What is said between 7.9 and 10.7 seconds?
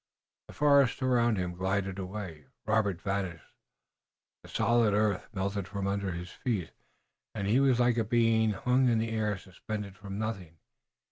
a being who hung in the air suspended from nothing.